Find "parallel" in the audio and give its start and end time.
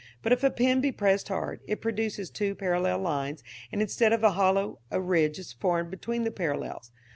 2.55-2.97